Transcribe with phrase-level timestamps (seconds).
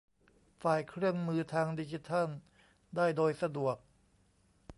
[0.61, 2.29] ฝ่ายเครื่องมือทางดิจิทัล
[2.95, 3.75] ได้โดยสะดวก